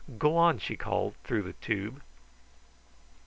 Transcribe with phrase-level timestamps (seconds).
[0.17, 2.01] "Go on!" she called through the tube.